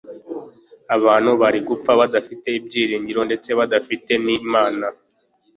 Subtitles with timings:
[0.95, 4.85] abantu bari gupfa badafite ibyiringiro ndetse badafite nImana